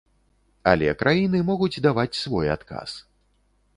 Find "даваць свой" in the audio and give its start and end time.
1.89-2.47